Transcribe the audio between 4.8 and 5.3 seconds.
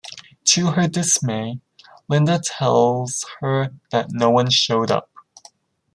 up.